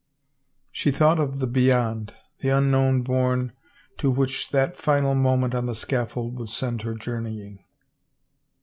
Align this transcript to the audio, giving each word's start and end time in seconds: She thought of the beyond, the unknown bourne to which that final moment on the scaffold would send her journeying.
She 0.71 0.89
thought 0.89 1.19
of 1.19 1.37
the 1.37 1.45
beyond, 1.45 2.11
the 2.39 2.49
unknown 2.49 3.03
bourne 3.03 3.51
to 3.99 4.09
which 4.09 4.49
that 4.49 4.75
final 4.75 5.13
moment 5.13 5.53
on 5.53 5.67
the 5.67 5.75
scaffold 5.75 6.39
would 6.39 6.49
send 6.49 6.81
her 6.81 6.95
journeying. 6.95 7.63